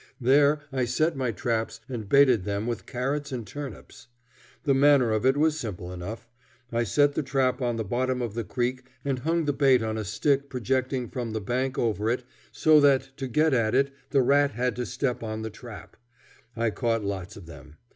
There 0.19 0.63
I 0.71 0.85
set 0.85 1.15
my 1.15 1.29
traps 1.31 1.79
and 1.87 2.09
baited 2.09 2.43
them 2.43 2.65
with 2.65 2.87
carrots 2.87 3.31
and 3.31 3.45
turnips. 3.45 4.07
The 4.63 4.73
manner 4.73 5.11
of 5.11 5.27
it 5.27 5.37
was 5.37 5.59
simple 5.59 5.93
enough. 5.93 6.27
I 6.71 6.85
set 6.85 7.13
the 7.13 7.21
trap 7.21 7.61
on 7.61 7.75
the 7.75 7.83
bottom 7.83 8.19
of 8.19 8.33
the 8.33 8.43
creek 8.43 8.83
and 9.05 9.19
hung 9.19 9.45
the 9.45 9.53
bait 9.53 9.83
on 9.83 9.99
a 9.99 10.03
stick 10.03 10.49
projecting 10.49 11.07
from 11.07 11.33
the 11.33 11.39
bank 11.39 11.77
over 11.77 12.09
it, 12.09 12.23
so 12.51 12.79
that 12.79 13.15
to 13.17 13.27
get 13.27 13.53
at 13.53 13.75
it 13.75 13.93
the 14.09 14.23
rat 14.23 14.53
had 14.53 14.75
to 14.77 14.87
step 14.87 15.21
on 15.21 15.43
the 15.43 15.51
trap. 15.51 15.95
I 16.57 16.71
caught 16.71 17.03
lots 17.05 17.37
of 17.37 17.45
them. 17.45 17.77